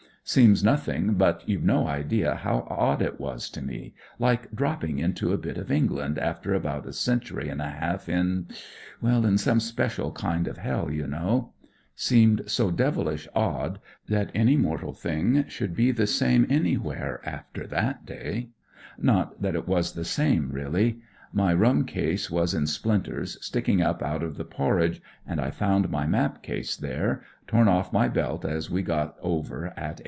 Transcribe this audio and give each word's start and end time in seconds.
Seems 0.23 0.63
nothing, 0.63 1.15
but 1.15 1.43
you've 1.49 1.63
no 1.65 1.87
idea 1.87 2.35
how 2.35 2.65
odd 2.69 3.01
it 3.01 3.19
was 3.19 3.49
to 3.49 3.61
me; 3.61 3.93
like 4.17 4.49
di'opping 4.55 4.99
into 4.99 5.33
a 5.33 5.37
bit 5.37 5.57
of 5.57 5.69
England, 5.69 6.17
after 6.17 6.53
about 6.53 6.85
a 6.85 6.93
century 6.93 7.49
and 7.49 7.61
a 7.61 7.69
half 7.69 8.07
in— 8.07 8.47
in 9.03 9.37
some 9.37 9.59
special 9.59 10.11
kind 10.13 10.47
of 10.47 10.55
hell, 10.57 10.89
you 10.89 11.05
know. 11.05 11.51
Seemed 11.95 12.43
so 12.45 12.69
devilish 12.71 13.27
odd 13.35 13.79
that 14.07 14.31
any 14.33 14.55
mortal 14.55 14.93
thing 14.93 15.43
should 15.49 15.75
be 15.75 15.91
the 15.91 16.07
same 16.07 16.43
«I 16.49 16.53
WHAT 16.53 16.53
IT'S 16.53 16.53
LIKE 16.55 16.57
IN 16.57 16.63
THE 16.63 16.69
PUSH 16.69 16.79
i7 16.79 16.85
anywhere, 16.95 17.21
after 17.25 17.67
that 17.67 18.05
day. 18.05 18.49
Not 18.97 19.41
that 19.41 19.55
it 19.55 19.67
was 19.67 19.93
the 19.93 20.05
same 20.05 20.51
really. 20.51 20.99
My 21.33 21.53
rum 21.53 21.83
case 21.83 22.31
wa* 22.31 22.43
in 22.55 22.67
splinters, 22.67 23.37
sticking 23.43 23.81
up 23.81 24.01
out 24.01 24.23
of 24.23 24.37
the 24.37 24.45
porridge, 24.45 25.01
and 25.27 25.41
I 25.41 25.51
found 25.51 25.89
my 25.89 26.05
map 26.07 26.41
case 26.41 26.77
there; 26.77 27.21
torn 27.47 27.67
off 27.67 27.91
my 27.91 28.07
belt 28.07 28.45
as 28.45 28.69
we 28.71 28.81
got 28.81 29.17
over 29.21 29.73
at 29.75 29.97
8. 29.99 29.99